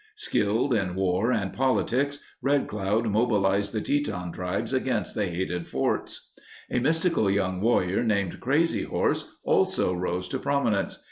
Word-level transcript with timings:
Skilled 0.15 0.73
in 0.73 0.95
war 0.95 1.31
and 1.31 1.53
politics, 1.53 2.17
Red 2.41 2.67
Cloud 2.67 3.05
mobilized 3.07 3.71
the 3.71 3.81
Teton 3.81 4.31
tribes 4.31 4.73
against 4.73 5.13
the 5.13 5.27
hated 5.27 5.67
forts. 5.67 6.31
A 6.71 6.79
mystical 6.79 7.29
young 7.29 7.61
warrior 7.61 8.01
named 8.03 8.39
Crazy 8.39 8.81
Horse 8.85 9.37
also 9.45 9.93
rose 9.93 10.27
to 10.29 10.39
prominence. 10.39 10.97